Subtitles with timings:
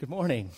[0.00, 0.50] Good morning.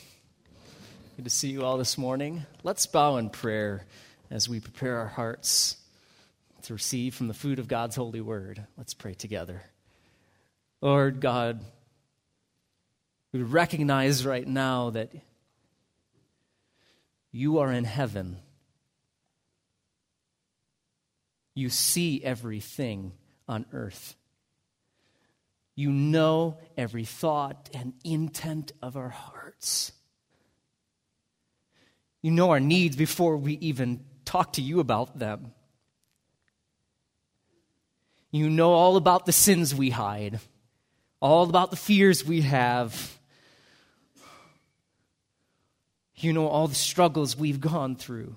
[1.17, 2.44] Good to see you all this morning.
[2.62, 3.86] Let's bow in prayer
[4.30, 5.79] as we prepare our hearts
[6.64, 8.66] to receive from the food of God's holy word.
[8.76, 9.62] Let's pray together.
[10.82, 11.64] Lord God,
[13.32, 15.11] we recognize right now that
[17.32, 18.36] you are in heaven.
[21.54, 23.12] You see everything
[23.48, 24.16] on earth.
[25.80, 29.92] You know every thought and intent of our hearts.
[32.21, 35.55] You know our needs before we even talk to you about them.
[38.30, 40.41] You know all about the sins we hide,
[41.19, 43.19] all about the fears we have.
[46.15, 48.37] You know all the struggles we've gone through.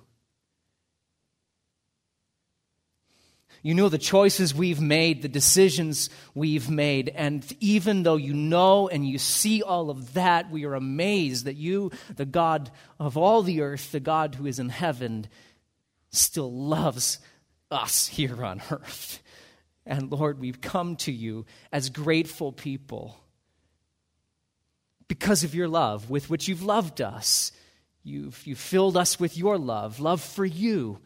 [3.66, 7.08] You know the choices we've made, the decisions we've made.
[7.08, 11.56] And even though you know and you see all of that, we are amazed that
[11.56, 15.28] you, the God of all the earth, the God who is in heaven,
[16.12, 17.20] still loves
[17.72, 19.24] us here on earth.
[19.86, 23.18] And Lord, we've come to you as grateful people
[25.08, 27.54] because of your love with which you've loved us.
[28.04, 31.00] You've, you've filled us with your love, love for you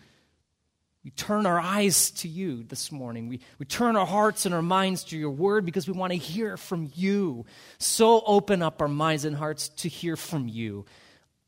[1.08, 3.30] we turn our eyes to you this morning.
[3.30, 6.18] We, we turn our hearts and our minds to your word because we want to
[6.18, 7.46] hear from you.
[7.78, 10.86] So open up our minds and hearts to hear from you.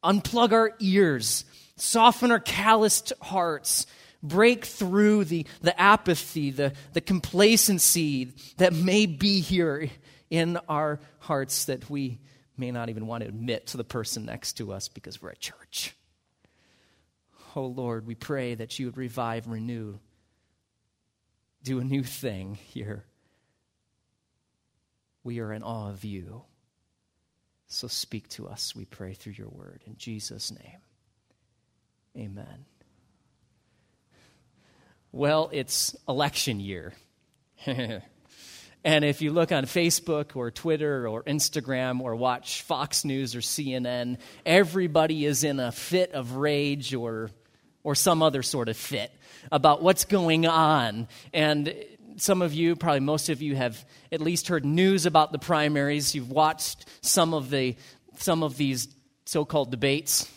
[0.02, 1.44] Unplug our ears,
[1.76, 3.86] soften our calloused hearts,
[4.24, 9.90] break through the, the apathy, the, the complacency that may be here
[10.30, 12.22] in our hearts that we
[12.56, 15.40] may not even want to admit to the person next to us because we're at
[15.42, 15.98] church.
[17.60, 19.98] Oh Lord, we pray that you would revive, renew,
[21.62, 23.04] do a new thing here.
[25.26, 26.44] We are in awe of you.
[27.68, 29.82] So speak to us, we pray, through your word.
[29.86, 30.80] In Jesus' name,
[32.18, 32.64] amen.
[35.12, 36.94] Well, it's election year.
[37.66, 38.02] and
[38.86, 44.18] if you look on Facebook or Twitter or Instagram or watch Fox News or CNN,
[44.46, 47.32] everybody is in a fit of rage or
[47.84, 49.12] or some other sort of fit
[49.52, 51.08] about what's going on.
[51.34, 51.74] And
[52.18, 56.14] some of you, probably most of you, have at least heard news about the primaries.
[56.14, 57.76] You've watched some of, the,
[58.18, 58.88] some of these
[59.26, 60.30] so called debates,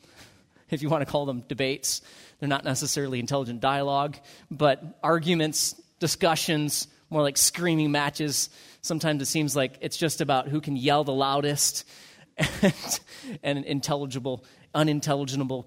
[0.70, 2.02] if you want to call them debates.
[2.38, 4.16] They're not necessarily intelligent dialogue,
[4.50, 8.50] but arguments, discussions, more like screaming matches.
[8.82, 11.84] Sometimes it seems like it's just about who can yell the loudest
[12.62, 13.00] and,
[13.42, 15.66] and intelligible unintelligible,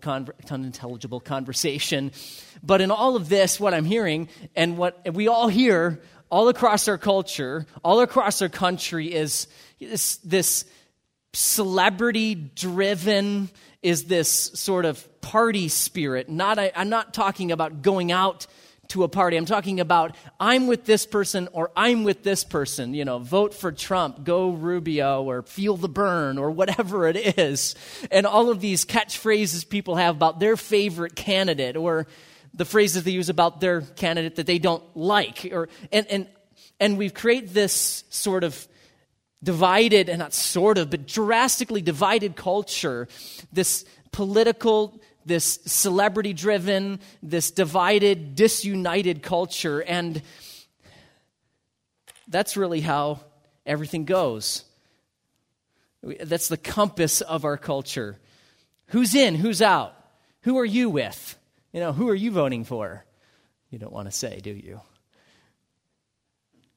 [0.50, 2.12] unintelligible conversation.
[2.64, 6.88] But in all of this, what I'm hearing, and what we all hear all across
[6.88, 9.48] our culture, all across our country, is
[9.80, 10.66] this, this
[11.34, 13.50] celebrity driven,
[13.82, 16.30] is this sort of party spirit.
[16.30, 18.48] Not, I, I'm not talking about going out
[18.92, 19.38] to a party.
[19.38, 22.94] I'm talking about I'm with this person or I'm with this person.
[22.94, 27.76] You know, vote for Trump, go Rubio, or feel the Bern, or whatever it is.
[28.12, 32.08] And all of these catchphrases people have about their favorite candidate, or
[32.54, 35.50] the phrases they use about their candidate that they don't like.
[35.52, 36.28] Or, and, and,
[36.80, 38.68] and we've created this sort of
[39.44, 43.08] divided, and not sort of, but drastically divided culture,
[43.52, 49.82] this political this celebrity driven, this divided, disunited culture.
[49.82, 50.22] And
[52.28, 53.20] that's really how
[53.66, 54.64] everything goes.
[56.02, 58.20] That's the compass of our culture.
[58.88, 59.36] Who's in?
[59.36, 59.96] Who's out?
[60.42, 61.38] Who are you with?
[61.72, 63.06] You know, who are you voting for?
[63.70, 64.82] You don't want to say, do you?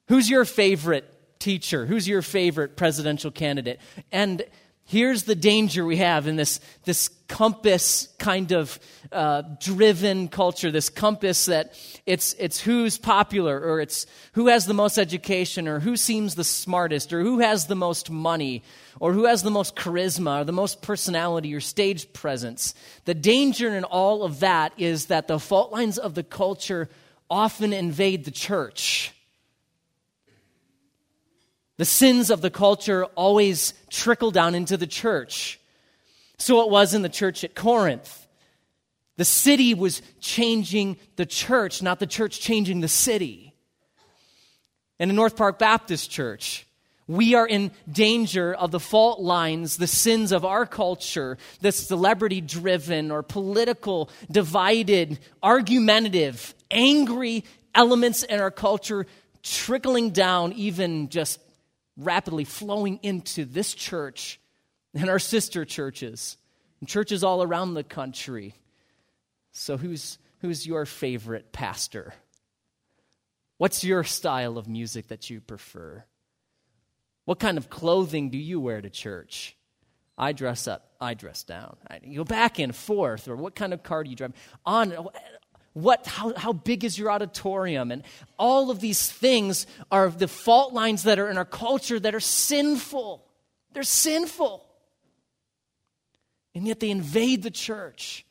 [0.08, 1.86] Who's your favorite teacher?
[1.86, 3.80] Who's your favorite presidential candidate?
[4.12, 4.44] And
[4.86, 8.78] Here's the danger we have in this, this compass kind of
[9.10, 11.72] uh, driven culture, this compass that
[12.04, 16.44] it's, it's who's popular, or it's who has the most education, or who seems the
[16.44, 18.62] smartest, or who has the most money,
[19.00, 22.74] or who has the most charisma, or the most personality, or stage presence.
[23.06, 26.90] The danger in all of that is that the fault lines of the culture
[27.30, 29.14] often invade the church.
[31.76, 35.58] The sins of the culture always trickle down into the church.
[36.38, 38.26] So it was in the church at Corinth.
[39.16, 43.54] The city was changing the church, not the church changing the city.
[44.98, 46.66] And in North Park Baptist Church,
[47.06, 52.40] we are in danger of the fault lines, the sins of our culture, the celebrity
[52.40, 57.44] driven or political, divided, argumentative, angry
[57.74, 59.06] elements in our culture
[59.42, 61.38] trickling down even just
[61.96, 64.40] rapidly flowing into this church
[64.94, 66.36] and our sister churches,
[66.80, 68.54] and churches all around the country.
[69.52, 72.14] So, who's, who's your favorite pastor?
[73.58, 76.04] What's your style of music that you prefer?
[77.24, 79.56] What kind of clothing do you wear to church?
[80.16, 81.76] I dress up, I dress down.
[81.88, 84.32] I, you go back and forth, or what kind of car do you drive?
[84.64, 85.08] On
[85.74, 87.90] what, how, how big is your auditorium?
[87.90, 88.04] And
[88.38, 92.20] all of these things are the fault lines that are in our culture that are
[92.20, 93.24] sinful.
[93.72, 94.64] They're sinful.
[96.54, 98.24] And yet they invade the church.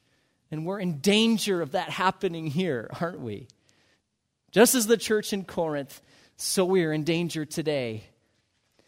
[0.51, 3.47] And we're in danger of that happening here, aren't we?
[4.51, 6.01] Just as the church in Corinth,
[6.37, 8.03] so we are in danger today.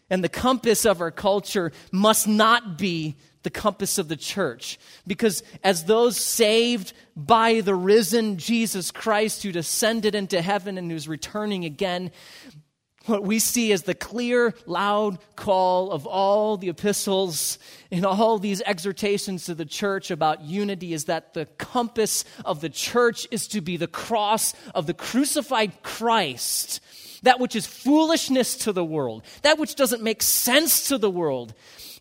[0.09, 3.15] And the compass of our culture must not be
[3.45, 4.77] the compass of the church.
[5.07, 11.07] Because as those saved by the risen Jesus Christ who descended into heaven and who's
[11.07, 12.11] returning again,
[13.05, 17.59] what we see is the clear, loud call of all the epistles
[17.91, 22.69] and all these exhortations to the church about unity is that the compass of the
[22.69, 26.81] church is to be the cross of the crucified Christ.
[27.21, 31.53] That which is foolishness to the world, that which doesn't make sense to the world,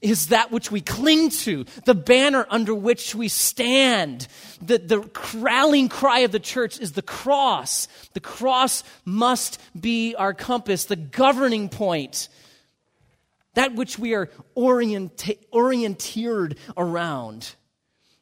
[0.05, 4.29] is that which we cling to, the banner under which we stand.
[4.61, 7.89] The, the rallying cry of the church is the cross.
[8.13, 12.29] The cross must be our compass, the governing point,
[13.55, 17.55] that which we are orienta- orienteered around.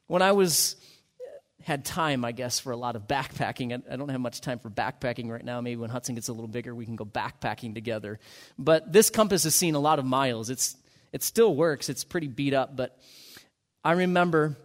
[0.07, 0.77] When I was
[1.21, 3.83] uh, had time, I guess, for a lot of backpacking.
[3.91, 5.61] I don't have much time for backpacking right now.
[5.61, 8.21] Maybe when Hudson gets a little bigger, we can go backpacking together.
[8.57, 10.49] But this compass has seen a lot of miles.
[10.49, 10.77] It's
[11.13, 11.89] it still works.
[11.89, 12.99] It's pretty beat up, but
[13.85, 14.57] I remember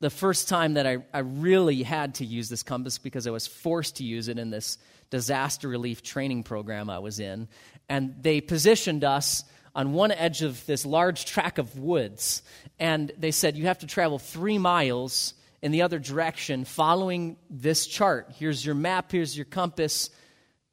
[0.00, 3.46] the first time that I, I really had to use this compass because I was
[3.46, 4.78] forced to use it in this
[5.10, 7.48] disaster relief training program I was in.
[7.88, 9.44] And they positioned us
[9.74, 12.42] on one edge of this large tract of woods.
[12.78, 17.86] And they said, You have to travel three miles in the other direction following this
[17.86, 18.32] chart.
[18.36, 20.10] Here's your map, here's your compass.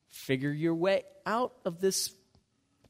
[0.09, 2.13] Figure your way out of this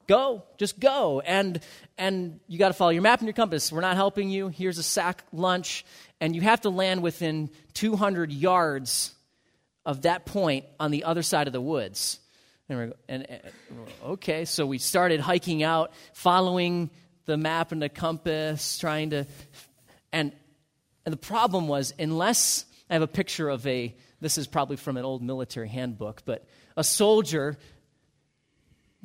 [0.08, 1.22] Go, just go.
[1.22, 1.60] And
[1.98, 3.72] and you got to follow your map and your compass.
[3.72, 4.48] We're not helping you.
[4.48, 5.86] Here's a sack lunch,
[6.20, 9.14] and you have to land within 200 yards
[9.86, 12.20] of that point on the other side of the woods.
[12.70, 13.42] And, we're, and, and
[14.06, 16.90] okay, so we started hiking out, following
[17.26, 19.28] the map and the compass, trying to,
[20.12, 20.32] and
[21.06, 24.98] and the problem was unless I have a picture of a this is probably from
[24.98, 26.46] an old military handbook, but
[26.78, 27.58] a soldier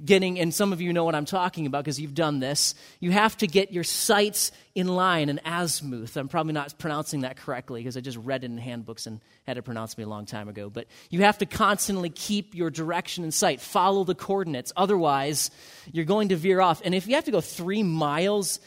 [0.04, 3.10] getting, and some of you know what I'm talking about because you've done this, you
[3.12, 6.16] have to get your sights in line and azimuth.
[6.16, 9.56] I'm probably not pronouncing that correctly because I just read it in handbooks and had
[9.56, 10.68] it pronounced me a long time ago.
[10.68, 14.72] But you have to constantly keep your direction in sight, follow the coordinates.
[14.76, 15.50] Otherwise,
[15.92, 16.82] you're going to veer off.
[16.84, 18.60] And if you have to go three miles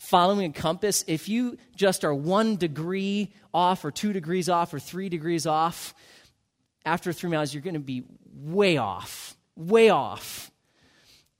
[0.00, 4.80] following a compass, if you just are one degree off, or two degrees off, or
[4.80, 5.94] three degrees off,
[6.84, 8.02] after three miles, you're going to be
[8.34, 10.51] way off, way off.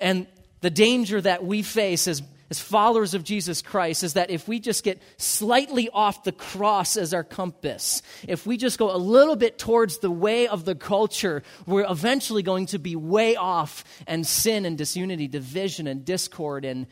[0.03, 0.27] And
[0.63, 4.59] the danger that we face as, as followers of Jesus Christ is that if we
[4.59, 9.37] just get slightly off the cross as our compass, if we just go a little
[9.37, 14.27] bit towards the way of the culture, we're eventually going to be way off, and
[14.27, 16.89] sin and disunity, division and discord, and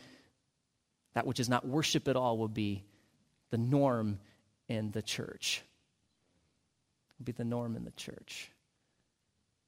[1.14, 2.84] that which is not worship at all will be
[3.50, 4.20] the norm
[4.69, 5.62] in the church.
[7.19, 8.52] Will be the norm in the church.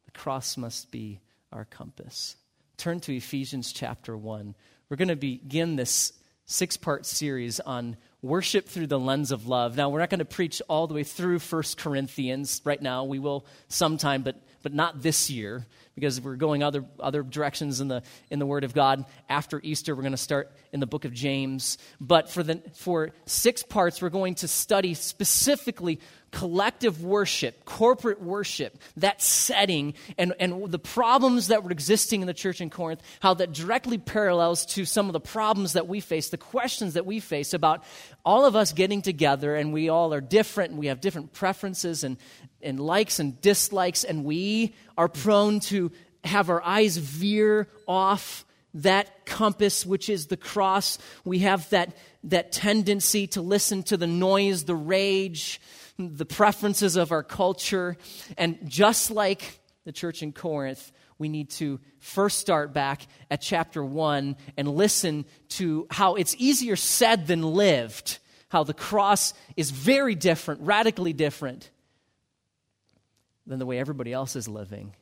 [0.05, 1.21] The cross must be
[1.51, 2.37] our compass
[2.83, 4.57] turn to Ephesians chapter 1.
[4.89, 6.13] We're going to begin this
[6.47, 9.77] six part series on worship through the lens of love.
[9.77, 13.05] Now, we're not going to preach all the way through First Corinthians right now.
[13.05, 17.89] We will sometime, but, but not this year because we're going other, other directions in
[17.89, 19.05] the, in the Word of God.
[19.29, 21.79] After Easter, we're going to start in the book of James.
[22.01, 28.79] But for, the, for six parts, we're going to study specifically collective worship, corporate worship,
[28.97, 33.35] that setting, and, and the problems that were existing in the church in Corinth, how
[33.35, 37.21] that directly parallels to some of the problems that we face, the questions that we
[37.21, 37.85] face about
[38.25, 42.03] all of us getting together, and we all are different, and we have different preferences
[42.03, 42.17] and,
[42.63, 45.91] and likes and dislikes, and we are prone to
[46.25, 50.99] have our eyes veer off that compass, which is the cross.
[51.25, 55.61] We have that, that tendency to listen to the noise, the rage,
[55.99, 57.97] the preferences of our culture.
[58.39, 63.85] And just like the church in Corinth, we need to first start back at chapter
[63.85, 70.15] 1 and listen to how it's easier said than lived, how the cross is very
[70.15, 71.71] different, radically different
[73.47, 74.95] than the way everybody else is living.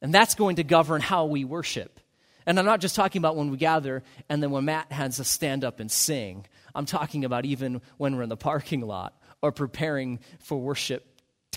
[0.00, 2.00] And that's going to govern how we worship.
[2.44, 5.28] And I'm not just talking about when we gather and then when Matt has us
[5.28, 6.46] stand up and sing.
[6.74, 11.06] I'm talking about even when we're in the parking lot or preparing for worship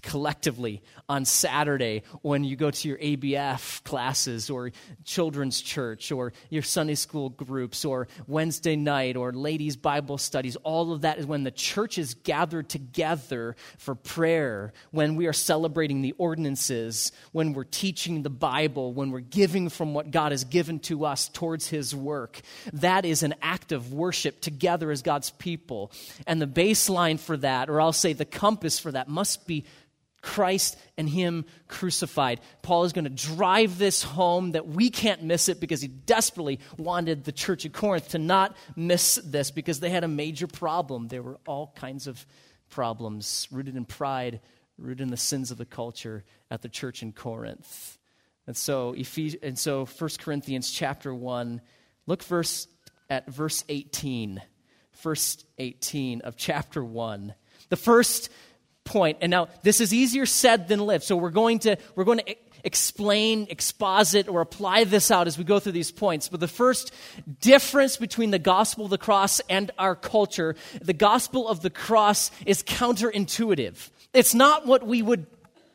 [0.05, 4.71] collectively on Saturday when you go to your ABF classes or
[5.03, 10.55] children's church or your Sunday school groups or Wednesday night or ladies' Bible studies.
[10.57, 15.33] All of that is when the church is gathered together for prayer, when we are
[15.33, 20.43] celebrating the ordinances, when we're teaching the Bible, when we're giving from what God has
[20.43, 22.41] given to us towards His work.
[22.73, 25.91] That is an act of worship together as God's people.
[26.27, 29.65] And the baseline for that, or I'll say the compass for that, must be
[30.25, 32.41] Christ and Him crucified.
[32.63, 36.59] Paul is going to drive this home that we can't miss it because he desperately
[36.77, 41.07] wanted the church at Corinth to not miss this because they had a major problem.
[41.07, 42.25] There were all kinds of
[42.71, 44.39] problems rooted in pride,
[44.79, 47.99] rooted in the sins of the culture at the church in Corinth.
[48.47, 48.95] And so,
[49.43, 51.61] and so 1 Corinthians chapter 1,
[52.07, 52.67] look verse,
[53.11, 54.41] at verse 18.
[55.03, 57.35] Verse 18 of chapter 1.
[57.69, 58.29] The first
[58.85, 59.17] point.
[59.21, 61.03] And now this is easier said than lived.
[61.03, 65.43] So we're going to we're going to explain, exposit, or apply this out as we
[65.43, 66.29] go through these points.
[66.29, 66.91] But the first
[67.39, 72.31] difference between the gospel of the cross and our culture, the gospel of the cross
[72.45, 73.89] is counterintuitive.
[74.13, 75.27] It's not what we would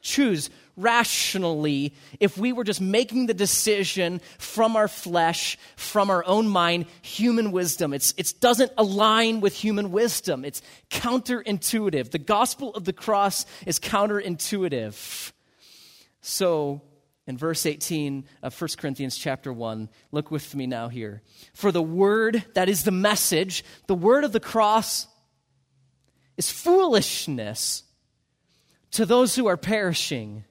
[0.02, 0.50] choose
[0.80, 6.86] rationally if we were just making the decision from our flesh, from our own mind,
[7.02, 7.92] human wisdom.
[7.92, 10.44] It's, it doesn't align with human wisdom.
[10.44, 12.10] It's counterintuitive.
[12.10, 15.32] The gospel of the cross is counterintuitive.
[16.22, 16.82] So,
[17.26, 21.22] in verse 18 of 1 Corinthians chapter 1, look with me now here.
[21.54, 25.06] For the word, that is the message, the word of the cross
[26.36, 27.84] is foolishness
[28.92, 30.44] to those who are perishing.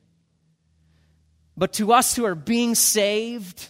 [1.59, 3.69] But to us who are being saved,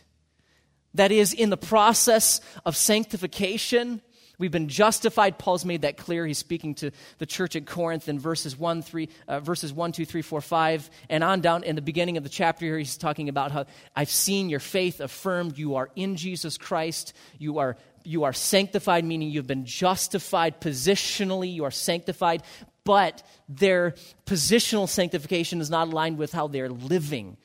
[0.93, 4.03] that is, in the process of sanctification,
[4.37, 5.39] we've been justified.
[5.39, 6.23] Paul's made that clear.
[6.27, 10.05] He's speaking to the church at Corinth in verses 1, 3, uh, verses 1, 2,
[10.05, 13.27] 3, 4, 5, and on down in the beginning of the chapter here, he's talking
[13.27, 13.65] about how
[13.95, 15.57] I've seen your faith affirmed.
[15.57, 17.13] You are in Jesus Christ.
[17.39, 22.43] You are you are sanctified, meaning you've been justified positionally, you are sanctified,
[22.83, 27.35] but their positional sanctification is not aligned with how they're living.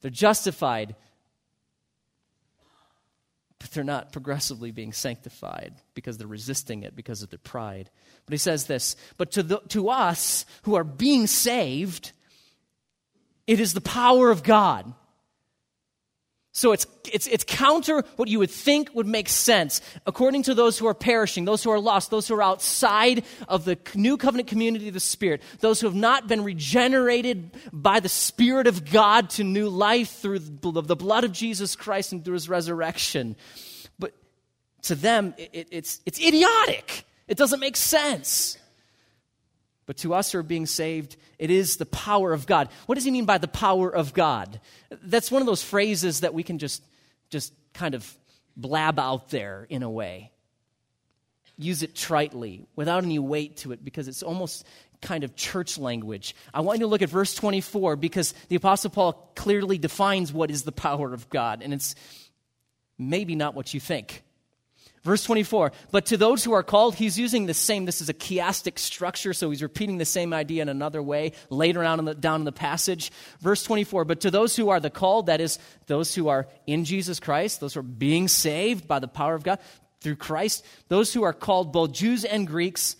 [0.00, 0.94] They're justified,
[3.58, 7.90] but they're not progressively being sanctified because they're resisting it because of their pride.
[8.26, 12.12] But he says this But to, the, to us who are being saved,
[13.46, 14.92] it is the power of God.
[16.52, 19.80] So it's, it's, it's counter what you would think would make sense.
[20.06, 23.64] According to those who are perishing, those who are lost, those who are outside of
[23.64, 28.08] the new covenant community of the Spirit, those who have not been regenerated by the
[28.08, 32.48] Spirit of God to new life through the blood of Jesus Christ and through his
[32.48, 33.36] resurrection.
[33.98, 34.14] But
[34.82, 37.04] to them, it, it's, it's idiotic.
[37.28, 38.58] It doesn't make sense.
[39.88, 42.68] But to us who are being saved, it is the power of God.
[42.84, 44.60] What does he mean by the power of God?
[44.90, 46.84] That's one of those phrases that we can just,
[47.30, 48.14] just kind of
[48.54, 50.30] blab out there in a way.
[51.56, 54.66] Use it tritely, without any weight to it, because it's almost
[55.00, 56.36] kind of church language.
[56.52, 60.50] I want you to look at verse 24 because the Apostle Paul clearly defines what
[60.50, 61.94] is the power of God, and it's
[62.98, 64.22] maybe not what you think.
[65.08, 68.12] Verse 24, but to those who are called, he's using the same, this is a
[68.12, 72.14] chiastic structure, so he's repeating the same idea in another way later on in the,
[72.14, 73.10] down in the passage.
[73.40, 76.84] Verse 24, but to those who are the called, that is, those who are in
[76.84, 79.60] Jesus Christ, those who are being saved by the power of God
[80.02, 82.94] through Christ, those who are called both Jews and Greeks,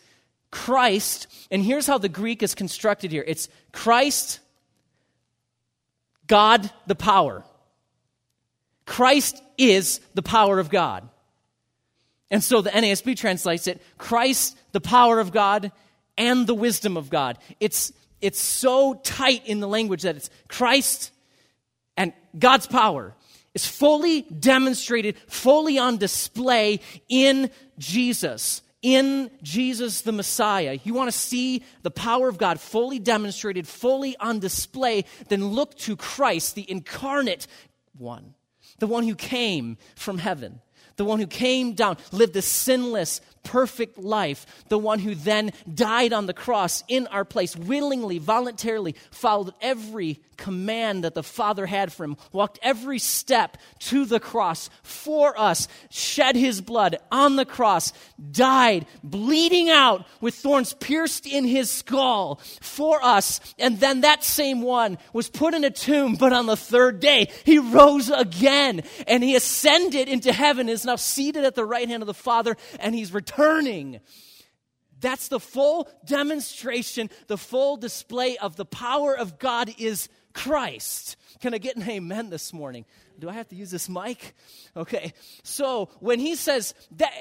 [0.51, 4.41] Christ, and here's how the Greek is constructed here it's Christ,
[6.27, 7.45] God, the power.
[8.87, 11.07] Christ is the power of God.
[12.31, 15.73] And so the NASB translates it Christ, the power of God,
[16.17, 17.39] and the wisdom of God.
[17.61, 21.13] It's, it's so tight in the language that it's Christ
[21.97, 23.15] and God's power
[23.55, 28.63] is fully demonstrated, fully on display in Jesus.
[28.83, 30.79] In Jesus the Messiah.
[30.85, 35.77] You want to see the power of God fully demonstrated, fully on display, then look
[35.79, 37.49] to Christ, the incarnate
[37.97, 38.35] one,
[38.79, 40.61] the one who came from heaven
[40.99, 46.13] the one who came down, lived a sinless, perfect life, the one who then died
[46.13, 51.91] on the cross in our place, willingly, voluntarily followed every command that the Father had
[51.91, 57.47] for him, walked every step to the cross for us, shed his blood on the
[57.47, 57.95] cross,
[58.31, 64.61] died, bleeding out with thorns pierced in his skull for us, and then that same
[64.61, 69.25] one was put in a tomb, but on the third day, he rose again and
[69.25, 72.95] he ascended into heaven, is now seated at the right hand of the Father, and
[72.95, 73.38] he's returning.
[75.01, 81.17] That's the full demonstration, the full display of the power of God is Christ.
[81.41, 82.85] Can I get an amen this morning?
[83.19, 84.35] Do I have to use this mic?
[84.77, 85.13] Okay.
[85.43, 87.13] So when he says that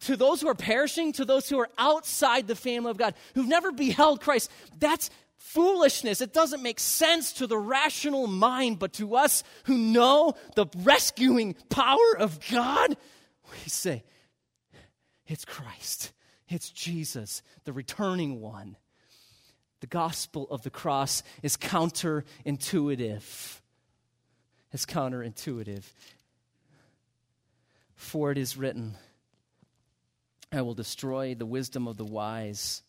[0.00, 3.46] to those who are perishing, to those who are outside the family of God, who've
[3.46, 6.20] never beheld Christ, that's foolishness.
[6.20, 11.54] It doesn't make sense to the rational mind, but to us who know the rescuing
[11.68, 12.96] power of God,
[13.50, 14.04] we say,
[15.30, 16.12] it's Christ.
[16.48, 18.76] It's Jesus, the returning one.
[19.80, 23.60] The gospel of the cross is counterintuitive.
[24.72, 25.84] It's counterintuitive.
[27.94, 28.96] For it is written,
[30.52, 32.82] I will destroy the wisdom of the wise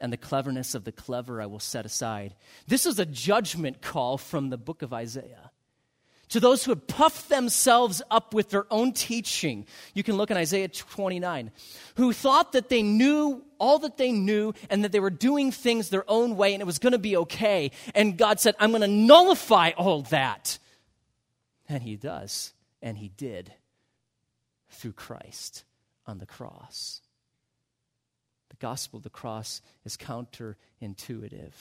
[0.00, 2.34] and the cleverness of the clever I will set aside.
[2.66, 5.50] This is a judgment call from the book of Isaiah.
[6.34, 10.36] To those who have puffed themselves up with their own teaching, you can look in
[10.36, 11.52] Isaiah 29,
[11.94, 15.90] who thought that they knew all that they knew and that they were doing things
[15.90, 17.70] their own way and it was going to be okay.
[17.94, 20.58] And God said, I'm going to nullify all that.
[21.68, 23.54] And He does, and He did
[24.70, 25.62] through Christ
[26.04, 27.00] on the cross.
[28.48, 31.52] The gospel of the cross is counterintuitive.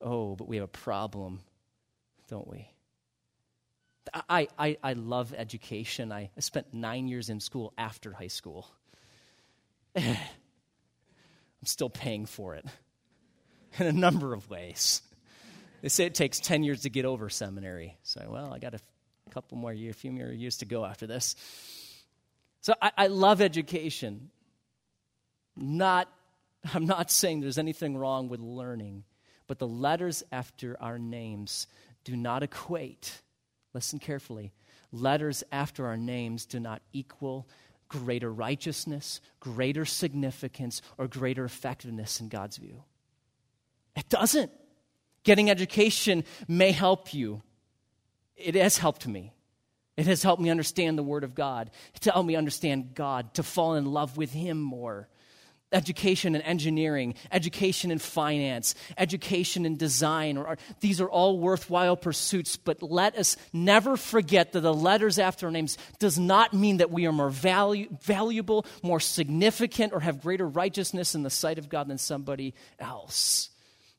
[0.00, 1.40] Oh, but we have a problem,
[2.26, 2.70] don't we?
[4.28, 6.12] I, I, I love education.
[6.12, 8.66] I, I spent nine years in school after high school.
[9.96, 10.16] I'm
[11.64, 12.64] still paying for it
[13.78, 15.02] in a number of ways.
[15.82, 17.96] They say it takes 10 years to get over seminary.
[18.02, 18.80] So, well, I got a
[19.30, 21.36] couple more years, a few more years to go after this.
[22.60, 24.30] So I, I love education.
[25.56, 26.08] Not,
[26.74, 29.04] I'm not saying there's anything wrong with learning,
[29.46, 31.66] but the letters after our names
[32.04, 33.22] do not equate.
[33.74, 34.52] Listen carefully.
[34.92, 37.48] Letters after our names do not equal
[37.88, 42.84] greater righteousness, greater significance, or greater effectiveness in God's view.
[43.96, 44.50] It doesn't.
[45.24, 47.42] Getting education may help you.
[48.36, 49.32] It has helped me.
[49.96, 53.42] It has helped me understand the Word of God, to help me understand God, to
[53.42, 55.08] fall in love with Him more
[55.72, 60.36] education and engineering, education and finance, education and design.
[60.36, 65.46] Or, these are all worthwhile pursuits, but let us never forget that the letters after
[65.46, 70.46] our names does not mean that we are more valuable, more significant, or have greater
[70.46, 73.50] righteousness in the sight of God than somebody else.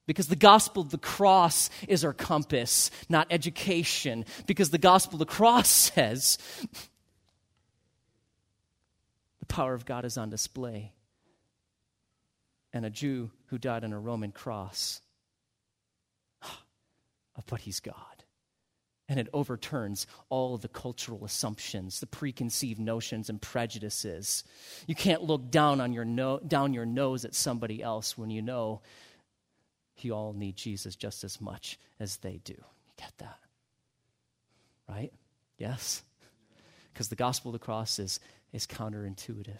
[0.07, 4.25] Because the gospel of the cross is our compass, not education.
[4.45, 6.37] Because the gospel of the cross says
[9.39, 10.91] the power of God is on display
[12.73, 15.01] and a Jew who died on a Roman cross.
[17.47, 17.95] but he's God.
[19.09, 24.45] And it overturns all the cultural assumptions, the preconceived notions and prejudices.
[24.87, 28.41] You can't look down, on your no, down your nose at somebody else when you
[28.41, 28.81] know
[29.97, 32.53] you all need Jesus just as much as they do.
[32.53, 33.37] You get that?
[34.87, 35.11] Right?
[35.57, 36.03] Yes?
[36.93, 38.19] Because the gospel of the cross is,
[38.53, 39.59] is counterintuitive.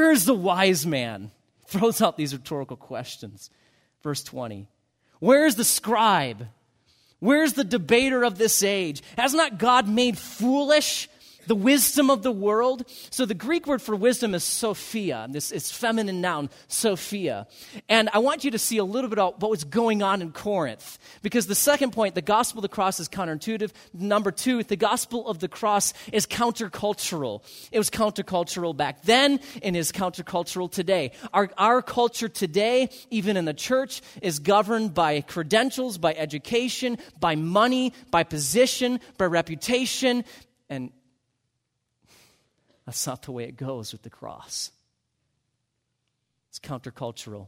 [0.00, 1.30] Where is the wise man?
[1.66, 3.50] Throws out these rhetorical questions.
[4.02, 4.66] Verse 20.
[5.18, 6.48] Where is the scribe?
[7.18, 9.02] Where's the debater of this age?
[9.18, 11.10] Has not God made foolish
[11.50, 12.84] the wisdom of the world.
[13.10, 15.26] So the Greek word for wisdom is Sophia.
[15.28, 17.48] This is feminine noun, Sophia.
[17.88, 20.30] And I want you to see a little bit about what was going on in
[20.30, 20.96] Corinth.
[21.22, 23.72] Because the second point, the gospel of the cross is counterintuitive.
[23.92, 27.42] Number two, the gospel of the cross is countercultural.
[27.72, 31.10] It was countercultural back then and is countercultural today.
[31.34, 37.34] Our, our culture today, even in the church, is governed by credentials, by education, by
[37.34, 40.24] money, by position, by reputation,
[40.68, 40.92] and
[42.86, 44.70] that's not the way it goes with the cross.
[46.48, 47.46] It's countercultural.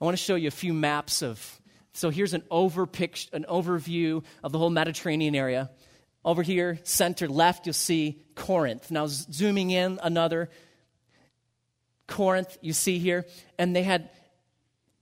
[0.00, 1.60] I want to show you a few maps of.
[1.92, 5.70] So here's an, overpic, an overview of the whole Mediterranean area.
[6.24, 8.90] Over here, center left, you'll see Corinth.
[8.90, 10.50] Now, zooming in, another
[12.06, 13.24] Corinth, you see here.
[13.58, 14.10] And they had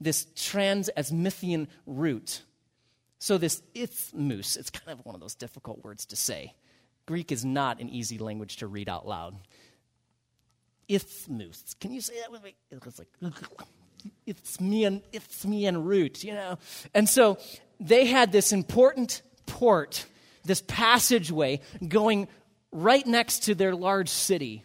[0.00, 2.42] this trans-Isthmian route.
[3.18, 6.54] So this isthmus, it's kind of one of those difficult words to say
[7.06, 9.36] Greek is not an easy language to read out loud.
[10.88, 11.74] Isthmus.
[11.80, 12.54] Can you say that with me?
[12.70, 13.08] It's like
[14.26, 16.58] it's me and it's me and root, you know.
[16.94, 17.38] And so
[17.80, 20.06] they had this important port,
[20.44, 22.28] this passageway going
[22.72, 24.64] right next to their large city.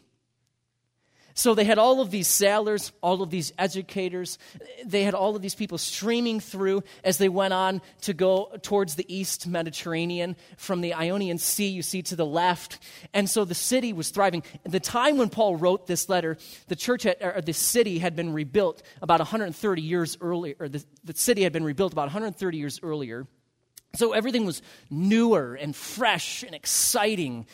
[1.33, 4.37] So they had all of these sailors, all of these educators.
[4.85, 8.95] They had all of these people streaming through as they went on to go towards
[8.95, 12.79] the east Mediterranean from the Ionian Sea, you see to the left.
[13.13, 14.43] And so the city was thriving.
[14.65, 18.15] At the time when Paul wrote this letter, the church had, or the city had
[18.15, 22.57] been rebuilt about 130 years earlier, or the, the city had been rebuilt about 130
[22.57, 23.27] years earlier.
[23.95, 27.45] So everything was newer and fresh and exciting.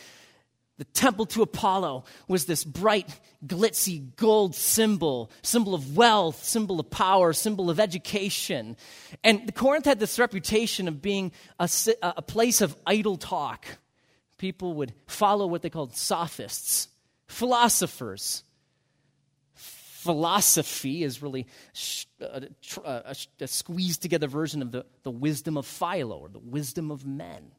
[0.78, 6.88] The temple to Apollo was this bright, glitzy gold symbol, symbol of wealth, symbol of
[6.88, 8.76] power, symbol of education.
[9.24, 11.68] And Corinth had this reputation of being a,
[12.02, 13.66] a place of idle talk.
[14.38, 16.86] People would follow what they called sophists,
[17.26, 18.44] philosophers.
[19.54, 21.48] Philosophy is really
[22.20, 22.46] a,
[22.84, 27.04] a, a squeezed together version of the, the wisdom of Philo or the wisdom of
[27.04, 27.50] men.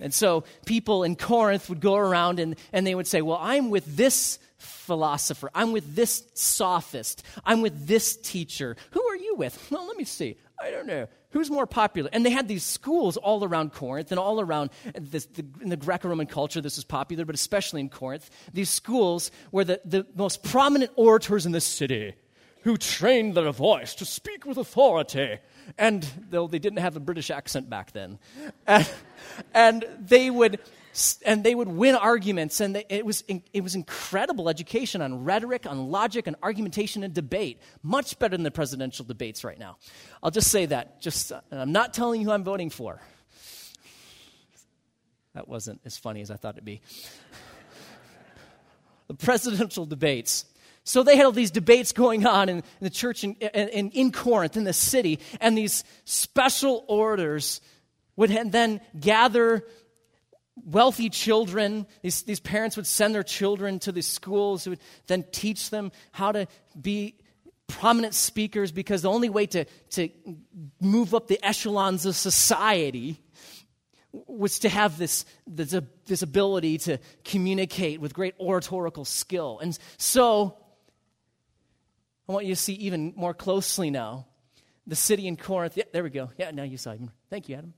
[0.00, 3.70] And so people in Corinth would go around and, and they would say, Well, I'm
[3.70, 5.50] with this philosopher.
[5.54, 7.22] I'm with this sophist.
[7.44, 8.76] I'm with this teacher.
[8.90, 9.70] Who are you with?
[9.70, 10.36] Well, let me see.
[10.60, 11.06] I don't know.
[11.30, 12.10] Who's more popular?
[12.12, 15.76] And they had these schools all around Corinth and all around this, the, in the
[15.76, 18.28] Greco Roman culture, this was popular, but especially in Corinth.
[18.52, 22.14] These schools were the, the most prominent orators in the city
[22.62, 25.38] who trained their voice to speak with authority.
[25.78, 28.18] And though they didn't have a British accent back then,
[28.66, 28.88] and,
[29.54, 30.60] and they would
[31.24, 35.64] and they would win arguments and they, it was it was incredible education on rhetoric
[35.66, 37.60] on logic on argumentation and debate.
[37.82, 39.76] Much better than the presidential debates right now.
[40.22, 43.00] I'll just say that just i'm not telling you who i'm voting for.
[45.34, 46.80] That wasn't as funny as i thought it'd be.
[49.06, 50.44] The presidential debates
[50.84, 54.12] so they had all these debates going on in, in the church in, in, in,
[54.12, 57.60] Corinth, in the city, and these special orders
[58.16, 59.64] would then gather
[60.64, 61.86] wealthy children.
[62.02, 65.92] These, these parents would send their children to these schools who would then teach them
[66.12, 66.46] how to
[66.80, 67.16] be
[67.68, 70.08] prominent speakers because the only way to, to
[70.80, 73.20] move up the echelons of society
[74.26, 75.74] was to have this, this,
[76.06, 79.60] this ability to communicate with great oratorical skill.
[79.62, 80.56] And so
[82.30, 84.28] I want you to see even more closely now
[84.86, 85.76] the city in Corinth.
[85.76, 86.30] Yeah, there we go.
[86.38, 87.10] Yeah, now you saw him.
[87.28, 87.74] Thank you, Adam.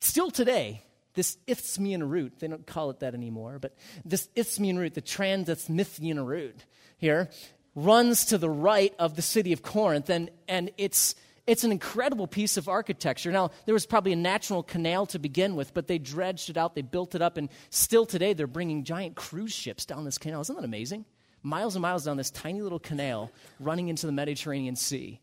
[0.00, 4.94] Still today, this Isthmian route, they don't call it that anymore, but this Isthmian route,
[4.94, 6.64] the Trans-Isthmian route
[6.96, 7.28] here,
[7.74, 11.14] runs to the right of the city of Corinth, and, and it's,
[11.46, 13.30] it's an incredible piece of architecture.
[13.30, 16.74] Now, there was probably a natural canal to begin with, but they dredged it out,
[16.74, 20.40] they built it up, and still today they're bringing giant cruise ships down this canal.
[20.40, 21.04] Isn't that amazing?
[21.46, 23.30] Miles and miles down this tiny little canal
[23.60, 25.20] running into the Mediterranean Sea.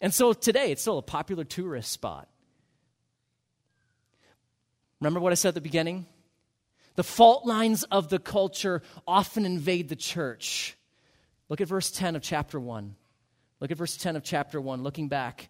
[0.00, 2.28] And so today, it's still a popular tourist spot.
[5.00, 6.06] Remember what I said at the beginning?
[6.96, 10.76] The fault lines of the culture often invade the church.
[11.48, 12.96] Look at verse 10 of chapter 1.
[13.60, 15.48] Look at verse 10 of chapter 1, looking back.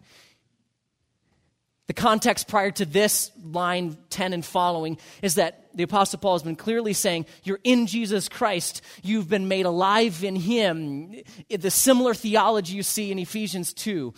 [1.87, 6.43] The context prior to this line 10 and following is that the Apostle Paul has
[6.43, 8.81] been clearly saying, You're in Jesus Christ.
[9.03, 11.15] You've been made alive in Him.
[11.49, 14.13] The similar theology you see in Ephesians 2.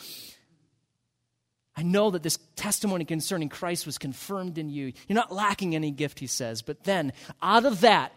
[1.76, 4.92] I know that this testimony concerning Christ was confirmed in you.
[5.08, 6.62] You're not lacking any gift, he says.
[6.62, 8.12] But then, out of that,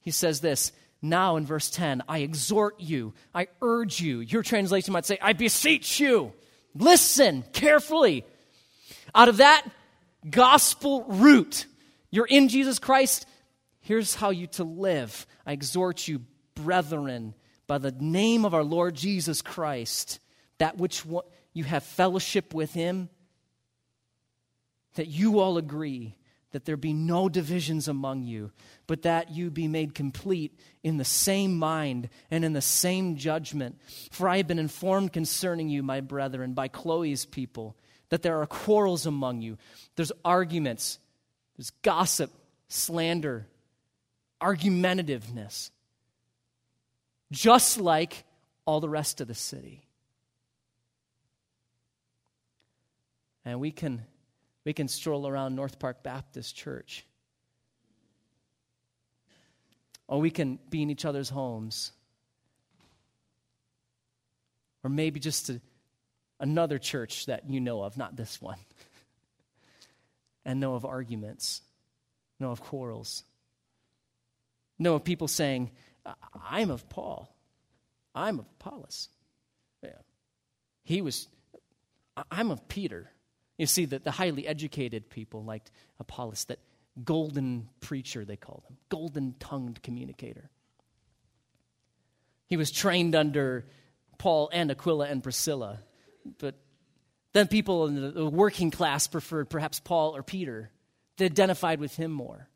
[0.00, 4.20] he says this now in verse 10 I exhort you, I urge you.
[4.20, 6.32] Your translation might say, I beseech you.
[6.74, 8.24] Listen carefully
[9.14, 9.66] out of that
[10.28, 11.66] gospel root,
[12.10, 13.26] you're in Jesus Christ.
[13.80, 15.26] Here's how you to live.
[15.46, 16.22] I exhort you,
[16.54, 17.34] brethren,
[17.66, 20.20] by the name of our Lord Jesus Christ,
[20.58, 21.04] that which
[21.52, 23.08] you have fellowship with him,
[24.94, 26.16] that you all agree
[26.52, 28.50] that there be no divisions among you,
[28.86, 33.78] but that you be made complete in the same mind and in the same judgment.
[34.10, 37.76] For I have been informed concerning you, my brethren, by Chloe's people
[38.10, 39.58] that there are quarrels among you,
[39.96, 40.98] there's arguments,
[41.56, 42.30] there's gossip,
[42.68, 43.46] slander,
[44.40, 45.70] argumentativeness,
[47.30, 48.24] just like
[48.64, 49.82] all the rest of the city.
[53.44, 54.02] And we can,
[54.64, 57.06] we can stroll around North Park Baptist Church.
[60.06, 61.92] Or we can be in each other's homes.
[64.84, 65.60] Or maybe just to
[66.40, 68.58] another church that you know of, not this one,
[70.44, 71.62] and know of arguments
[72.40, 73.24] know of quarrels,
[74.78, 75.70] know of people saying,
[76.48, 77.34] I'm of Paul,
[78.14, 79.08] I'm of Apollos.
[79.82, 79.90] Yeah.
[80.84, 81.28] He was,
[82.30, 83.10] I'm of Peter.
[83.56, 86.60] You see, that the highly educated people liked Apollos, that
[87.04, 90.48] golden preacher, they called him, golden tongued communicator.
[92.46, 93.66] He was trained under
[94.16, 95.80] Paul and Aquila and Priscilla,
[96.38, 96.54] but
[97.32, 100.70] then people in the working class preferred perhaps Paul or Peter.
[101.16, 102.48] They identified with him more.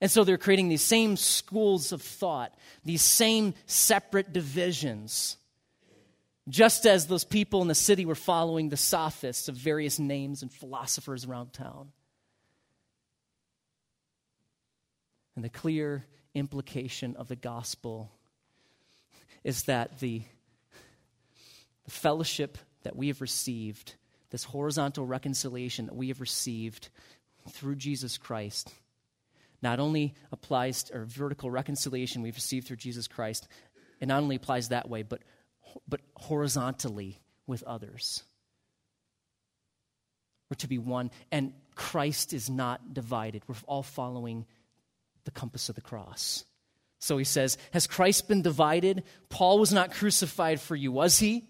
[0.00, 5.36] And so they're creating these same schools of thought, these same separate divisions.
[6.48, 10.52] Just as those people in the city were following the sophists of various names and
[10.52, 11.92] philosophers around town.
[15.36, 18.10] And the clear implication of the gospel
[19.44, 20.22] is that the,
[21.84, 23.94] the fellowship that we have received,
[24.30, 26.88] this horizontal reconciliation that we have received
[27.50, 28.72] through Jesus Christ,
[29.62, 33.48] not only applies to, or vertical reconciliation we've received through Jesus Christ,
[34.00, 35.22] it not only applies that way, but,
[35.88, 38.24] but horizontally with others.
[40.50, 43.42] We're to be one, and Christ is not divided.
[43.46, 44.44] We're all following
[45.24, 46.44] the compass of the cross.
[46.98, 49.04] So he says, Has Christ been divided?
[49.28, 51.48] Paul was not crucified for you, was he?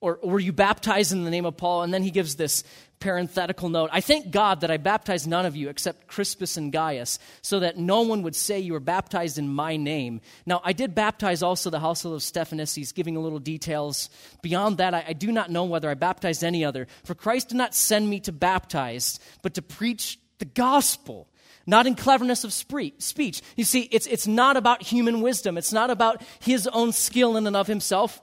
[0.00, 1.82] Or, were you baptized in the name of Paul?
[1.82, 2.64] And then he gives this
[3.00, 7.18] parenthetical note I thank God that I baptized none of you except Crispus and Gaius,
[7.42, 10.20] so that no one would say you were baptized in my name.
[10.46, 12.74] Now, I did baptize also the household of Stephanas.
[12.74, 14.08] He's giving a little details.
[14.42, 16.86] Beyond that, I, I do not know whether I baptized any other.
[17.04, 21.26] For Christ did not send me to baptize, but to preach the gospel
[21.66, 23.42] not in cleverness of speech.
[23.54, 27.46] You see, it's, it's not about human wisdom, it's not about his own skill in
[27.46, 28.20] and of himself.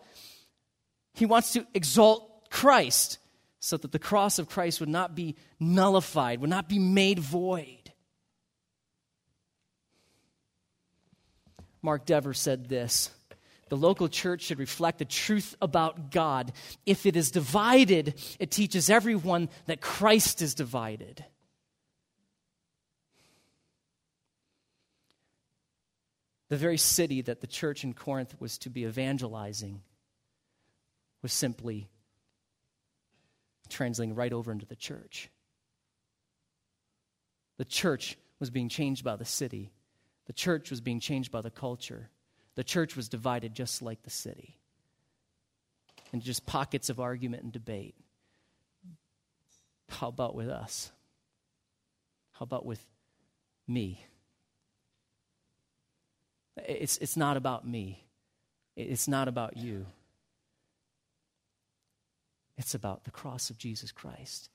[1.18, 3.18] He wants to exalt Christ
[3.60, 7.92] so that the cross of Christ would not be nullified, would not be made void.
[11.82, 13.10] Mark Dever said this
[13.70, 16.52] The local church should reflect the truth about God.
[16.86, 21.26] If it is divided, it teaches everyone that Christ is divided.
[26.50, 29.82] The very city that the church in Corinth was to be evangelizing
[31.22, 31.90] was simply
[33.70, 35.30] translating right over into the church.
[37.58, 39.72] The church was being changed by the city,
[40.26, 42.10] the church was being changed by the culture.
[42.56, 44.58] The church was divided just like the city,
[46.12, 47.94] and just pockets of argument and debate.
[49.90, 50.92] How about with us?
[52.32, 52.84] How about with
[53.68, 54.04] me?
[56.58, 58.04] It's, it's not about me,
[58.76, 59.86] it's not about you.
[62.58, 64.50] It's about the cross of Jesus Christ.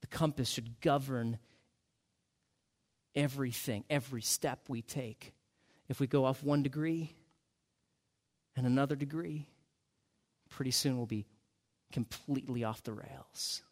[0.00, 1.38] The compass should govern
[3.14, 5.32] everything, every step we take.
[5.88, 7.12] If we go off one degree
[8.56, 9.48] and another degree,
[10.48, 11.26] pretty soon we'll be
[11.92, 13.62] completely off the rails.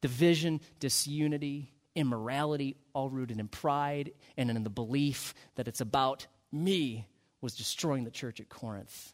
[0.00, 7.08] Division, disunity, immorality, all rooted in pride and in the belief that it's about me,
[7.40, 9.12] was destroying the church at Corinth.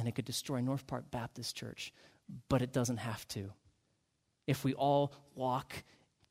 [0.00, 1.92] And it could destroy North Park Baptist Church,
[2.48, 3.52] but it doesn't have to.
[4.46, 5.74] If we all walk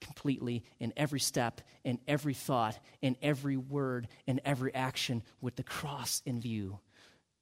[0.01, 5.61] completely in every step, in every thought, in every word, in every action with the
[5.61, 6.79] cross in view,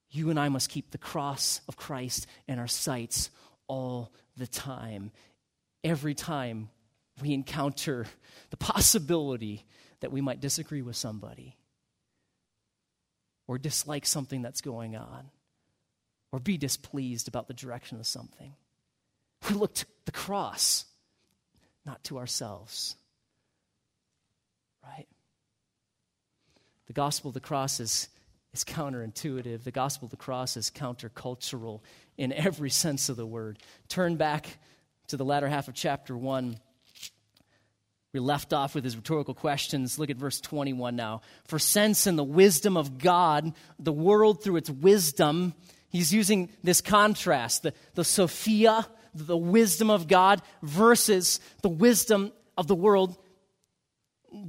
[0.09, 3.29] you and I must keep the cross of Christ in our sights
[3.67, 5.11] all the time.
[5.85, 6.69] Every time
[7.21, 8.05] we encounter
[8.49, 9.65] the possibility
[10.01, 11.55] that we might disagree with somebody
[13.47, 15.29] or dislike something that's going on
[16.31, 18.53] or be displeased about the direction of something.
[19.49, 20.85] We look to the cross,
[21.85, 22.95] not to ourselves.
[24.83, 25.07] Right?
[26.87, 28.09] The gospel of the cross is,
[28.53, 29.63] is counterintuitive.
[29.63, 31.81] The gospel of the cross is countercultural
[32.17, 33.59] in every sense of the word.
[33.89, 34.57] Turn back
[35.07, 36.57] to the latter half of chapter 1
[38.17, 39.99] we left off with his rhetorical questions.
[39.99, 41.21] Look at verse 21 now.
[41.45, 45.53] For since in the wisdom of God, the world through its wisdom,
[45.89, 52.67] he's using this contrast, the, the Sophia, the wisdom of God, versus the wisdom of
[52.67, 53.17] the world,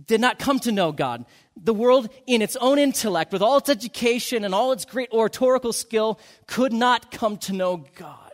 [0.06, 1.24] did not come to know God.
[1.56, 5.72] The world, in its own intellect, with all its education and all its great oratorical
[5.72, 8.32] skill, could not come to know God.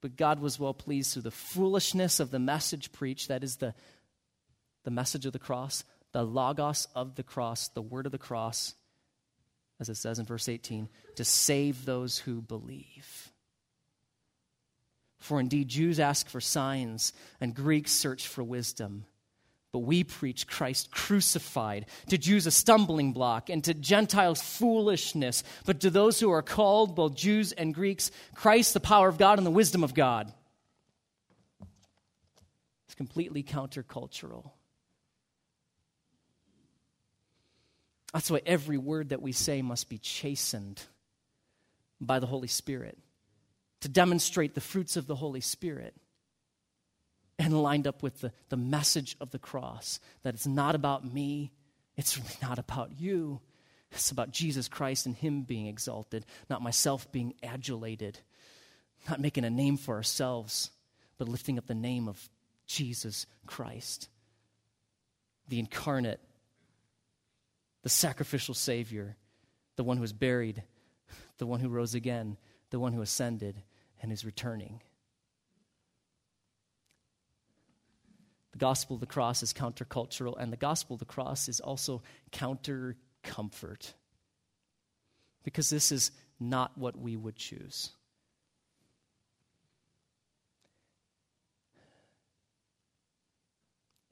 [0.00, 3.74] But God was well pleased through the foolishness of the message preached, that is the,
[4.84, 8.74] the message of the cross, the logos of the cross, the word of the cross,
[9.80, 13.32] as it says in verse 18, to save those who believe.
[15.18, 19.06] For indeed, Jews ask for signs, and Greeks search for wisdom.
[19.72, 25.42] But we preach Christ crucified, to Jews a stumbling block, and to Gentiles foolishness.
[25.64, 29.38] But to those who are called, both Jews and Greeks, Christ, the power of God
[29.38, 30.32] and the wisdom of God.
[32.86, 34.50] It's completely countercultural.
[38.12, 40.82] That's why every word that we say must be chastened
[42.00, 42.98] by the Holy Spirit
[43.80, 45.94] to demonstrate the fruits of the Holy Spirit
[47.38, 51.52] and lined up with the, the message of the cross that it's not about me,
[51.96, 53.40] it's really not about you.
[53.92, 58.18] It's about Jesus Christ and Him being exalted, not myself being adulated,
[59.08, 60.70] not making a name for ourselves,
[61.18, 62.28] but lifting up the name of
[62.66, 64.08] Jesus Christ,
[65.48, 66.20] the incarnate,
[67.82, 69.16] the sacrificial Savior,
[69.76, 70.62] the one who was buried,
[71.38, 72.36] the one who rose again,
[72.70, 73.62] the one who ascended,
[74.02, 74.82] and is returning.
[78.52, 82.02] The gospel of the cross is countercultural, and the gospel of the cross is also
[82.32, 83.94] counter comfort.
[85.42, 87.90] Because this is not what we would choose.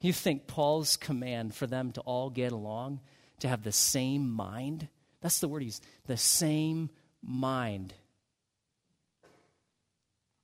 [0.01, 3.01] You think Paul's command for them to all get along,
[3.39, 4.87] to have the same mind?
[5.21, 6.89] That's the word he's the same
[7.21, 7.93] mind.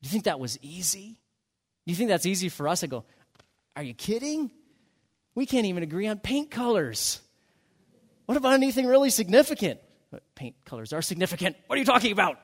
[0.01, 1.17] Do you think that was easy?
[1.85, 2.83] Do you think that's easy for us?
[2.83, 3.05] I go,
[3.75, 4.51] Are you kidding?
[5.33, 7.21] We can't even agree on paint colors.
[8.25, 9.79] What about anything really significant?
[10.35, 11.57] Paint colors are significant.
[11.67, 12.39] What are you talking about?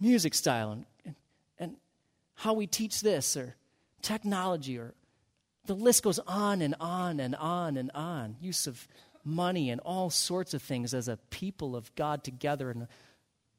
[0.00, 1.14] Music style and, and,
[1.58, 1.76] and
[2.34, 3.54] how we teach this or
[4.00, 4.94] technology or
[5.70, 8.34] the list goes on and on and on and on.
[8.40, 8.88] Use of
[9.24, 12.88] money and all sorts of things as a people of God together and a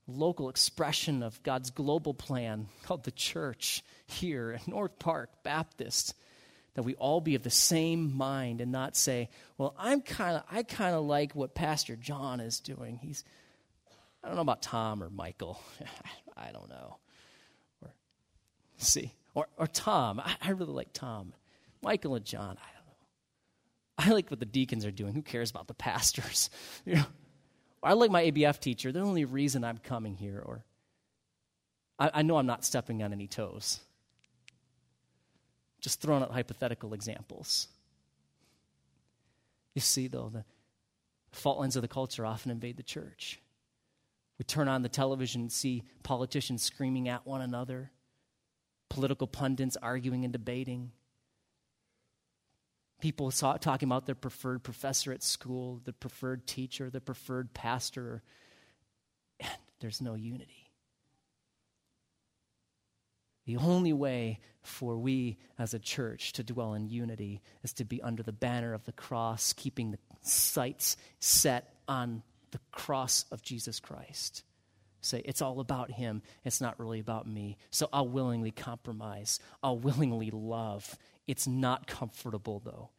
[0.07, 6.13] local expression of God's global plan called the church here at North Park Baptist
[6.73, 10.43] that we all be of the same mind and not say, well, I'm kind of
[10.51, 12.99] I kind of like what Pastor John is doing.
[13.01, 13.23] He's
[14.21, 15.61] I don't know about Tom or Michael.
[16.35, 16.97] I don't know.
[17.81, 17.93] Or
[18.75, 19.13] see.
[19.33, 20.19] Or or Tom.
[20.19, 21.31] I, I really like Tom.
[21.81, 22.93] Michael and John, I don't know.
[23.97, 25.13] I like what the deacons are doing.
[25.13, 26.49] Who cares about the pastors?
[26.85, 27.05] You know,
[27.83, 28.91] I like my ABF teacher.
[28.91, 30.63] The only reason I'm coming here, or
[31.97, 33.79] I, I know I'm not stepping on any toes.
[35.79, 37.67] Just throwing out hypothetical examples.
[39.73, 40.43] You see, though, the
[41.31, 43.39] fault lines of the culture often invade the church.
[44.37, 47.91] We turn on the television and see politicians screaming at one another,
[48.89, 50.91] political pundits arguing and debating,
[53.01, 58.23] people saw, talking about their preferred professor at school, the preferred teacher, the preferred pastor,
[59.39, 60.71] and there's no unity.
[63.45, 68.01] The only way for we as a church to dwell in unity is to be
[68.01, 73.79] under the banner of the cross, keeping the sights set on the cross of Jesus
[73.79, 74.43] Christ.
[75.01, 77.57] Say, it's all about Him, it's not really about me.
[77.71, 80.95] So I'll willingly compromise, I'll willingly love,
[81.27, 82.89] it's not comfortable, though.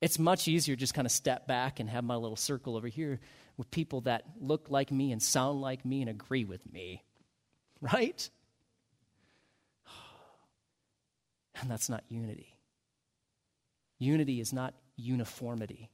[0.00, 3.20] It's much easier just kind of step back and have my little circle over here
[3.56, 7.04] with people that look like me and sound like me and agree with me.
[7.82, 8.28] Right?
[11.62, 12.54] And that's not unity.
[13.98, 15.90] Unity is not uniformity.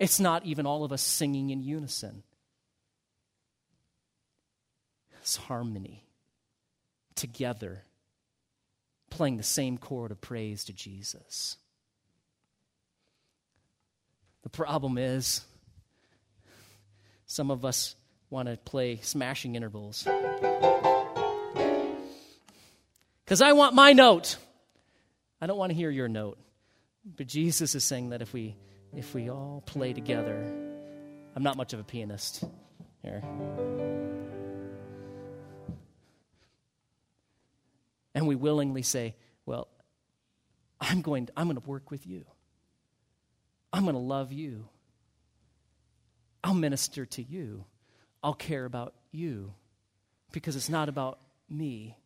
[0.00, 2.24] It's not even all of us singing in unison.
[5.20, 6.04] It's harmony
[7.14, 7.84] together
[9.12, 11.56] playing the same chord of praise to Jesus.
[14.42, 15.42] The problem is,
[17.26, 17.94] some of us
[18.30, 20.08] want to play smashing intervals.
[23.24, 24.36] Because I want my note.
[25.40, 26.38] I don't want to hear your note.
[27.04, 28.56] But Jesus is saying that if we
[28.94, 30.52] if we all play together,
[31.34, 32.44] I'm not much of a pianist
[33.02, 33.22] here.
[38.14, 39.14] And we willingly say,
[39.46, 39.68] Well,
[40.80, 42.24] I'm going to, I'm going to work with you.
[43.72, 44.68] I'm going to love you.
[46.44, 47.64] I'll minister to you.
[48.22, 49.54] I'll care about you
[50.32, 51.96] because it's not about me.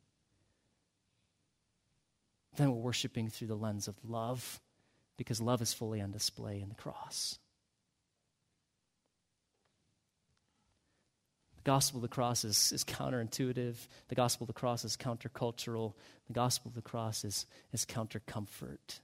[2.57, 4.61] Then we're worshiping through the lens of love
[5.17, 7.39] because love is fully on display in the cross.
[11.67, 13.75] Gospel of the cross is, is counterintuitive.
[14.07, 15.95] The gospel of the cross is countercultural.
[16.29, 19.01] The gospel of the cross is, is counter comfort.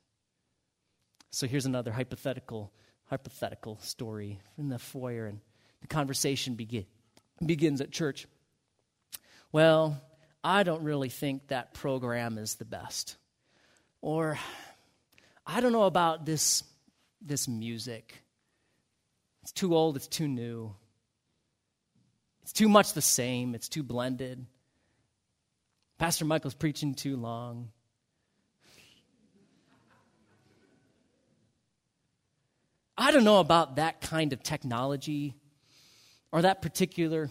[1.33, 2.73] So here's another hypothetical
[3.07, 5.41] hypothetical story in the foyer, and
[5.83, 6.87] the conversation begin,
[7.45, 8.27] begins at church.
[9.51, 10.01] Well,
[10.43, 13.17] I don't really think that program is the best.
[14.01, 14.39] Or,
[15.47, 16.63] I don't know about this,
[17.21, 18.15] this music.
[19.43, 20.75] It's too old, it's too new.
[22.43, 24.47] It's too much the same, it's too blended.
[25.99, 27.70] Pastor Michael's preaching too long.
[32.97, 35.34] I don't know about that kind of technology
[36.30, 37.30] or that particular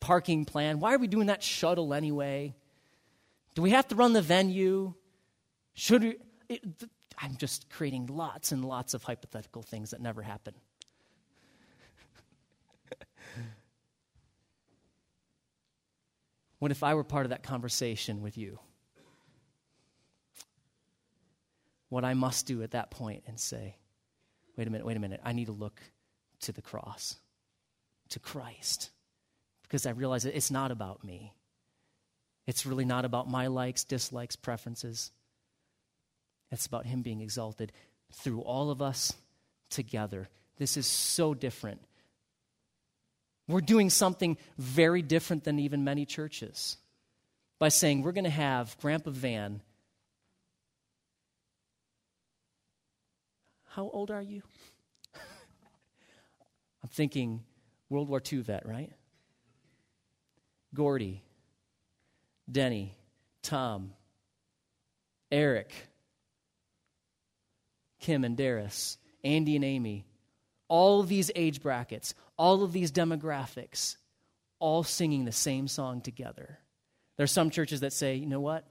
[0.00, 0.80] parking plan.
[0.80, 2.54] Why are we doing that shuttle anyway?
[3.54, 4.94] Do we have to run the venue?
[5.74, 6.16] Should we?
[6.48, 6.62] It,
[7.18, 10.54] I'm just creating lots and lots of hypothetical things that never happen.
[16.64, 18.58] What if I were part of that conversation with you?
[21.90, 23.76] What I must do at that point and say,
[24.56, 25.78] wait a minute, wait a minute, I need to look
[26.40, 27.16] to the cross,
[28.08, 28.88] to Christ,
[29.64, 31.34] because I realize that it's not about me.
[32.46, 35.12] It's really not about my likes, dislikes, preferences.
[36.50, 37.72] It's about Him being exalted
[38.10, 39.12] through all of us
[39.68, 40.30] together.
[40.56, 41.82] This is so different.
[43.46, 46.78] We're doing something very different than even many churches
[47.58, 49.60] by saying we're going to have Grandpa Van.
[53.68, 54.42] How old are you?
[55.14, 57.42] I'm thinking
[57.90, 58.92] World War II vet, right?
[60.72, 61.22] Gordy,
[62.50, 62.96] Denny,
[63.42, 63.92] Tom,
[65.30, 65.72] Eric,
[68.00, 70.06] Kim and Darius, Andy and Amy,
[70.74, 73.96] all these age brackets, all of these demographics,
[74.58, 76.58] all singing the same song together.
[77.16, 78.66] There are some churches that say, you know what?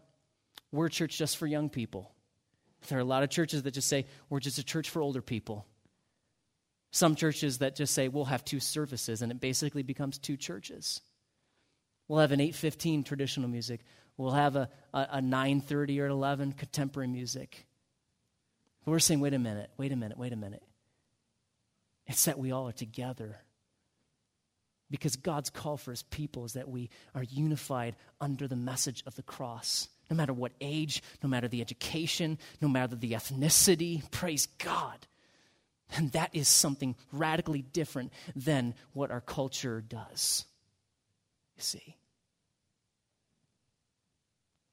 [0.73, 2.11] We're a church just for young people.
[2.89, 5.21] There are a lot of churches that just say, we're just a church for older
[5.21, 5.65] people.
[6.91, 10.99] Some churches that just say, we'll have two services, and it basically becomes two churches.
[12.09, 13.79] We'll have an 8.15 traditional music.
[14.17, 17.65] We'll have a, a, a 9.30 or 11 contemporary music.
[18.83, 20.63] But We're saying, wait a minute, wait a minute, wait a minute.
[22.07, 23.37] It's that we all are together.
[24.91, 29.15] Because God's call for his people is that we are unified under the message of
[29.15, 29.87] the cross.
[30.09, 35.07] No matter what age, no matter the education, no matter the ethnicity, praise God.
[35.95, 40.45] And that is something radically different than what our culture does.
[41.55, 41.97] You see?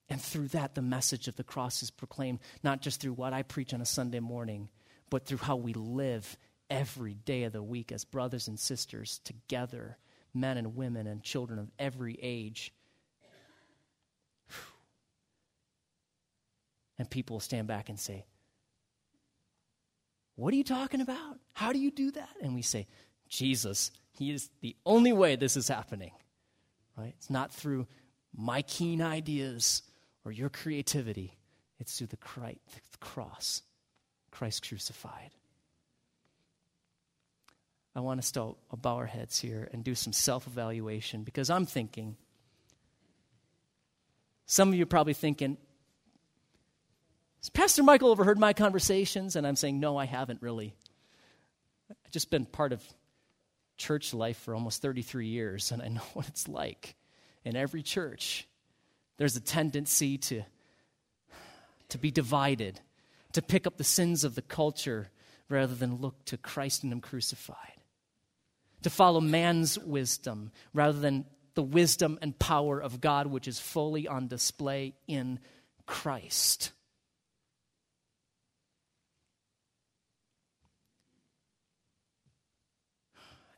[0.08, 3.42] And through that, the message of the cross is proclaimed, not just through what I
[3.42, 4.68] preach on a Sunday morning,
[5.08, 6.36] but through how we live
[6.70, 9.98] every day of the week as brothers and sisters together,
[10.32, 12.72] men and women and children of every age.
[16.98, 18.26] And people will stand back and say,
[20.36, 21.38] What are you talking about?
[21.54, 22.28] How do you do that?
[22.42, 22.86] And we say,
[23.26, 26.12] Jesus, He is the only way this is happening.
[26.96, 27.14] Right?
[27.16, 27.86] It's not through
[28.36, 29.82] my keen ideas
[30.24, 31.38] or your creativity.
[31.78, 32.18] It's through the,
[33.00, 33.62] cross,
[34.30, 35.30] Christ crucified.
[37.94, 41.66] I want us to bow our heads here and do some self evaluation because I'm
[41.66, 42.16] thinking,
[44.46, 45.56] some of you are probably thinking,
[47.40, 49.34] has Pastor Michael overheard my conversations?
[49.34, 50.74] And I'm saying, no, I haven't really.
[51.90, 52.82] I've just been part of
[53.76, 56.94] church life for almost 33 years, and I know what it's like
[57.44, 58.46] in every church
[59.20, 60.42] there's a tendency to,
[61.90, 62.80] to be divided,
[63.34, 65.10] to pick up the sins of the culture
[65.50, 67.79] rather than look to Christ and Him crucified,
[68.82, 71.24] to follow man's wisdom rather than
[71.54, 75.40] the wisdom and power of God, which is fully on display in
[75.86, 76.72] Christ.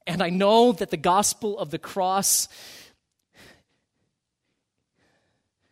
[0.07, 2.49] And I know that the gospel of the cross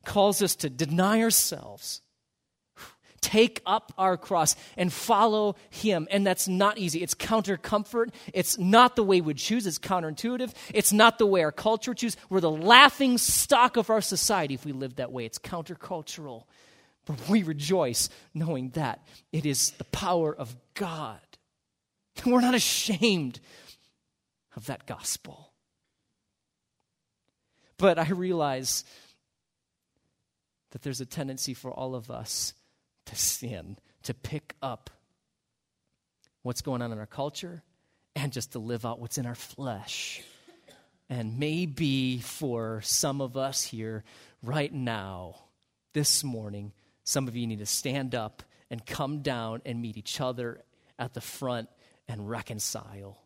[0.05, 2.01] calls us to deny ourselves,
[3.21, 6.09] take up our cross, and follow Him.
[6.11, 7.03] And that's not easy.
[7.03, 8.13] It's counter comfort.
[8.33, 9.67] It's not the way we choose.
[9.67, 10.53] It's counterintuitive.
[10.73, 12.21] It's not the way our culture chooses.
[12.29, 15.25] We're the laughing stock of our society if we live that way.
[15.25, 16.45] It's countercultural.
[17.07, 21.21] But we rejoice knowing that it is the power of God.
[22.27, 23.41] We're not ashamed
[24.55, 25.53] of that gospel.
[27.79, 28.85] But I realize
[30.73, 32.53] that there's a tendency for all of us
[33.11, 34.91] to sin, to pick up
[36.43, 37.63] what's going on in our culture
[38.17, 40.23] and just to live out what's in our flesh.
[41.09, 44.05] And maybe for some of us here
[44.43, 45.37] right now,
[45.93, 50.21] this morning, some of you need to stand up and come down and meet each
[50.21, 50.63] other
[50.99, 51.69] at the front
[52.09, 53.21] and reconcile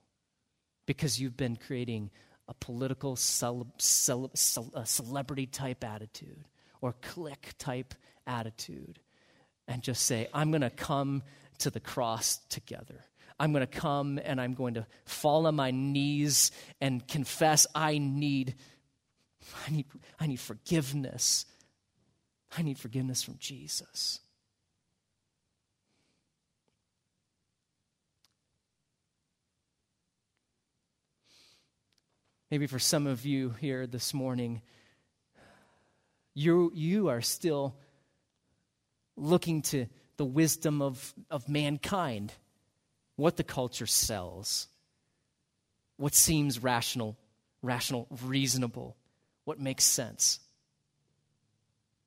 [0.87, 2.11] because you've been creating
[2.49, 4.31] a political cele- cele-
[4.75, 6.49] a uh, celebrity type attitude
[6.81, 7.95] or clique type
[8.27, 8.99] attitude
[9.69, 11.23] and just say, I'm going to come
[11.59, 13.05] to the cross together.
[13.39, 17.99] I'm going to come and I'm going to fall on my knees and confess I
[17.99, 18.55] need,
[19.67, 19.87] I need,
[20.21, 21.47] I need forgiveness.
[22.57, 24.21] I need forgiveness from Jesus.
[32.51, 34.63] Maybe for some of you here this morning,
[36.35, 37.75] you, you are still
[39.17, 39.87] looking to
[40.17, 42.33] the wisdom of, of mankind,
[43.17, 44.69] what the culture sells,
[45.97, 47.17] what seems rational,
[47.63, 48.97] rational, reasonable,
[49.45, 50.41] what makes sense.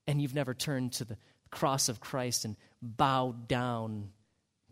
[0.06, 1.18] And you've never turned to the
[1.52, 4.10] cross of Christ and bowed down,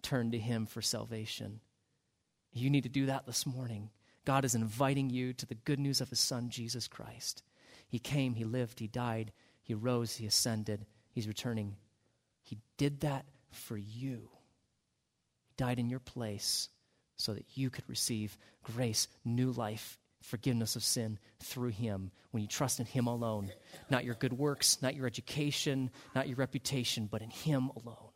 [0.01, 1.59] turned to Him for salvation.
[2.53, 3.89] You need to do that this morning.
[4.23, 7.43] God is inviting you to the good news of His Son, Jesus Christ.
[7.87, 9.31] He came, He lived, He died,
[9.61, 11.75] He rose, He ascended, He's returning
[12.45, 14.29] he did that for you.
[15.47, 16.69] He died in your place
[17.17, 22.47] so that you could receive grace, new life, forgiveness of sin through Him when you
[22.47, 23.51] trust in Him alone.
[23.89, 28.11] Not your good works, not your education, not your reputation, but in Him alone.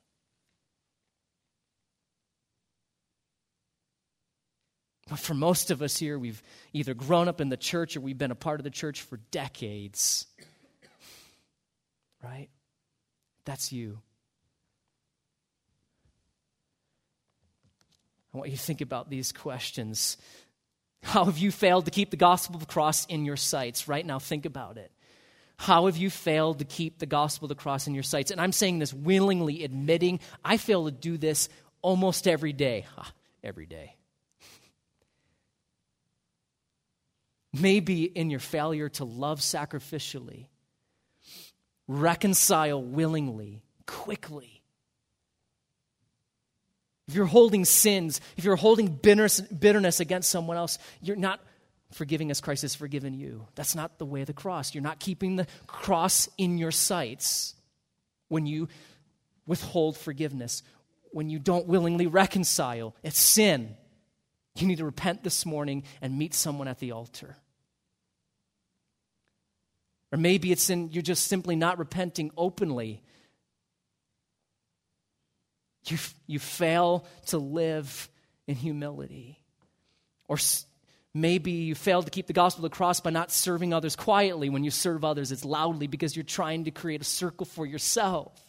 [5.10, 8.18] But for most of us here, we've either grown up in the church or we've
[8.18, 10.28] been a part of the church for decades.
[12.24, 12.50] Right?
[13.46, 14.02] That's you.
[18.34, 20.18] I want you to think about these questions.
[21.02, 23.88] How have you failed to keep the gospel of the cross in your sights?
[23.88, 24.92] Right now, think about it.
[25.58, 28.32] How have you failed to keep the gospel of the cross in your sights?
[28.32, 31.50] And I'm saying this willingly, admitting I fail to do this
[31.82, 32.86] almost every day.
[33.44, 33.96] every day.
[37.54, 40.48] Maybe in your failure to love sacrificially,
[41.88, 44.59] reconcile willingly, quickly,
[47.10, 51.40] if you're holding sins, if you're holding bitterness, against someone else, you're not
[51.92, 53.48] forgiving as Christ has forgiven you.
[53.56, 54.76] That's not the way of the cross.
[54.76, 57.56] You're not keeping the cross in your sights
[58.28, 58.68] when you
[59.48, 60.62] withhold forgiveness,
[61.10, 62.96] when you don't willingly reconcile.
[63.02, 63.76] It's sin.
[64.56, 67.36] You need to repent this morning and meet someone at the altar.
[70.12, 73.02] Or maybe it's in you're just simply not repenting openly
[75.92, 78.10] you, you fail to live
[78.48, 79.40] in humility.
[80.28, 80.38] Or
[81.14, 84.50] maybe you fail to keep the gospel of the cross by not serving others quietly.
[84.50, 88.40] When you serve others, it's loudly because you're trying to create a circle for yourself.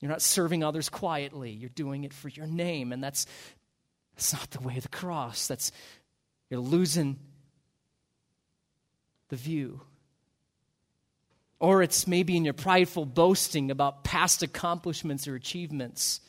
[0.00, 2.92] You're not serving others quietly, you're doing it for your name.
[2.92, 3.26] And that's,
[4.16, 5.46] that's not the way of the cross.
[5.46, 5.70] That's,
[6.50, 7.18] you're losing
[9.28, 9.80] the view.
[11.62, 16.20] Or it's maybe in your prideful boasting about past accomplishments or achievements.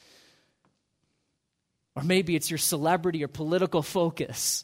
[1.96, 4.64] Or maybe it's your celebrity or political focus.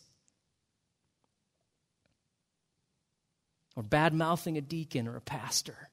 [3.76, 5.90] Or bad mouthing a deacon or a pastor.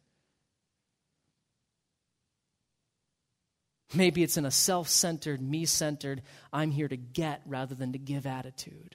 [3.95, 6.21] Maybe it's in a self centered, me centered,
[6.53, 8.95] I'm here to get rather than to give attitude.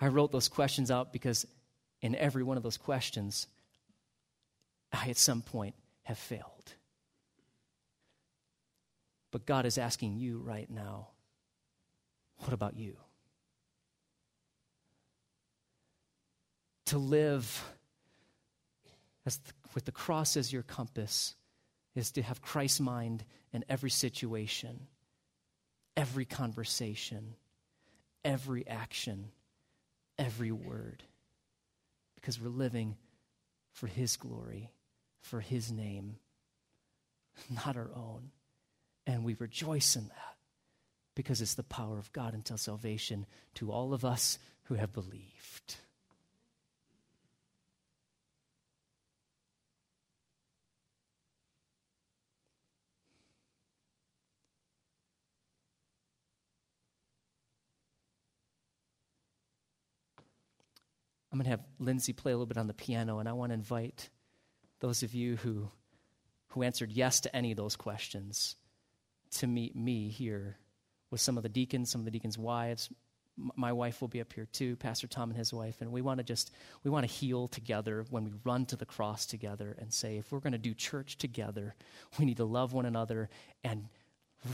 [0.00, 1.46] I wrote those questions out because
[2.02, 3.46] in every one of those questions,
[4.92, 6.74] I at some point have failed.
[9.30, 11.08] But God is asking you right now,
[12.38, 12.96] what about you?
[16.86, 17.64] To live
[19.24, 19.36] the,
[19.74, 21.34] with the cross as your compass
[21.94, 24.86] is to have Christ's mind in every situation,
[25.96, 27.34] every conversation,
[28.24, 29.30] every action
[30.18, 31.02] every word
[32.14, 32.96] because we're living
[33.72, 34.70] for His glory,
[35.20, 36.16] for His name,
[37.66, 38.30] not our own.
[39.06, 40.36] And we rejoice in that
[41.14, 45.76] because it's the power of God until salvation to all of us who have believed.
[61.36, 63.50] I'm going to have Lindsay play a little bit on the piano, and I want
[63.50, 64.08] to invite
[64.80, 65.68] those of you who,
[66.48, 68.56] who answered yes to any of those questions
[69.32, 70.56] to meet me here
[71.10, 72.88] with some of the deacons, some of the deacons' wives,
[73.36, 76.16] my wife will be up here too, Pastor Tom and his wife, and we want
[76.20, 76.52] to just
[76.84, 80.32] we want to heal together when we run to the cross together and say if
[80.32, 81.74] we're going to do church together,
[82.18, 83.28] we need to love one another
[83.62, 83.90] and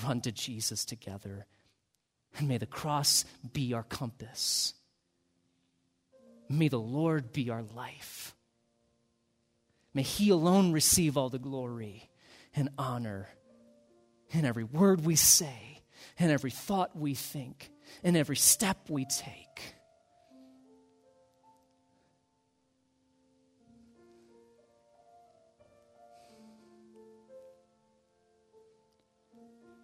[0.04, 1.46] run to Jesus together.
[2.36, 4.74] And may the cross be our compass.
[6.53, 8.34] May the Lord be our life.
[9.94, 12.11] May He alone receive all the glory
[12.55, 13.28] and honor
[14.30, 15.82] in every word we say,
[16.18, 17.70] in every thought we think,
[18.03, 19.76] in every step we take.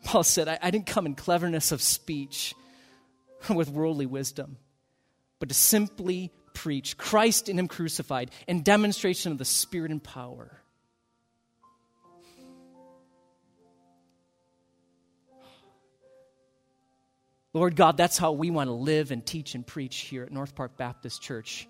[0.05, 2.55] Paul said, I, I, didn't come in cleverness of speech
[3.55, 4.57] with worldly wisdom,
[5.39, 10.61] but to simply preach Christ in Him crucified and demonstration of the Spirit and power.
[17.55, 20.57] Lord God, that's how we want to live and teach and preach here at North
[20.57, 21.69] Park Baptist Church.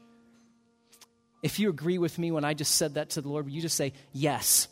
[1.43, 3.77] If you agree with me when I just said that to the Lord, you just
[3.77, 4.69] say, Yes?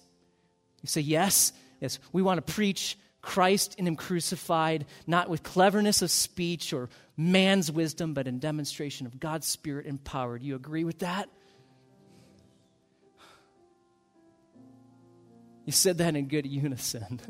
[0.83, 1.53] You say, Yes?
[1.79, 1.99] Yes.
[2.13, 2.97] We want to preach
[3.27, 9.05] Christ in Him crucified, not with cleverness of speech or man's wisdom, but in demonstration
[9.05, 10.39] of God's Spirit and power.
[10.39, 11.29] Do you agree with that?
[15.65, 17.21] You said that in good unison.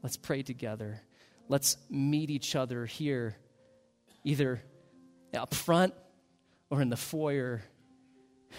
[0.00, 1.00] Let's pray together.
[1.48, 3.36] Let's meet each other here,
[4.22, 4.62] either
[5.34, 5.92] up front
[6.70, 7.62] or in the foyer,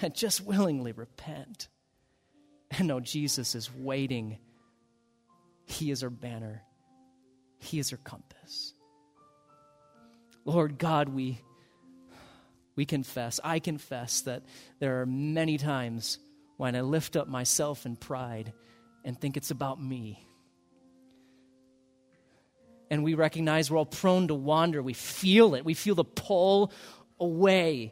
[0.02, 1.70] and just willingly repent
[2.72, 4.40] and know Jesus is waiting.
[5.66, 6.64] He is our banner,
[7.60, 8.74] He is our compass.
[10.46, 11.40] Lord God, we,
[12.76, 14.44] we confess, I confess that
[14.80, 16.20] there are many times
[16.58, 18.52] when I lift up myself in pride
[19.06, 20.28] and think it's about me
[22.94, 24.80] and we recognize we're all prone to wander.
[24.80, 25.66] We feel it.
[25.66, 26.72] We feel the pull
[27.20, 27.92] away.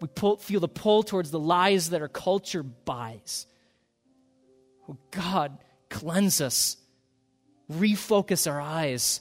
[0.00, 3.46] We pull, feel the pull towards the lies that our culture buys.
[4.88, 5.58] Oh, God,
[5.90, 6.76] cleanse us.
[7.70, 9.20] Refocus our eyes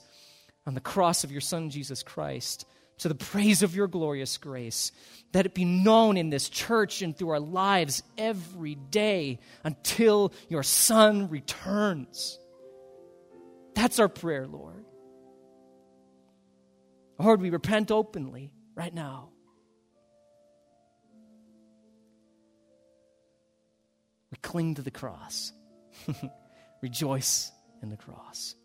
[0.67, 2.65] on the cross of your Son, Jesus Christ,
[2.99, 4.91] to the praise of your glorious grace.
[5.31, 10.63] That it be known in this church and through our lives every day until your
[10.63, 12.39] Son returns.
[13.73, 14.85] That's our prayer, Lord.
[17.19, 19.29] Lord, we repent openly right now.
[24.31, 25.51] We cling to the cross.
[26.81, 27.51] Rejoice
[27.85, 28.55] in the cross.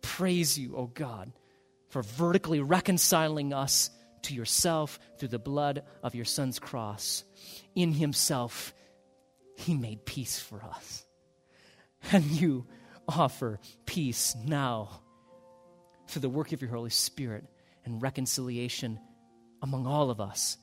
[0.00, 1.32] Praise you, O oh God,
[1.90, 3.90] for vertically reconciling us
[4.22, 7.24] to yourself through the blood of your Son's cross.
[7.74, 8.74] In Himself,
[9.56, 11.04] He made peace for us.
[12.12, 12.66] And you
[13.06, 15.02] offer peace now
[16.08, 17.44] through the work of your Holy Spirit
[17.84, 18.98] and reconciliation
[19.62, 20.56] among all of us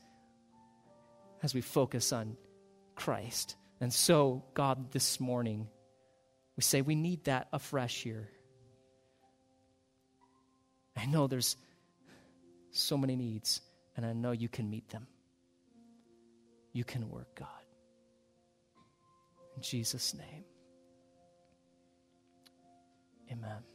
[1.44, 2.38] as we focus on
[2.96, 3.56] Christ.
[3.82, 5.68] And so, God, this morning,
[6.56, 8.30] we say we need that afresh here.
[10.96, 11.58] I know there's
[12.70, 13.60] so many needs,
[13.98, 15.08] and I know you can meet them.
[16.74, 17.48] You can work, God.
[19.56, 20.46] In Jesus' name,
[23.32, 23.71] amen.